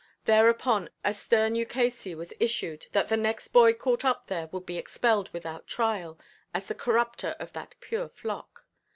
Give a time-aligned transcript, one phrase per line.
[0.25, 4.79] Thereupon a stern ukase was issued that the next boy caught up there would be
[4.79, 6.17] expelled without trial,
[6.55, 8.65] as the corrupter of that pure flock.